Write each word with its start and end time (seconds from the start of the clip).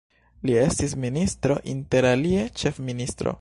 Li 0.49 0.55
estis 0.61 0.95
ministro, 1.03 1.59
interalie 1.75 2.47
ĉefministro. 2.63 3.29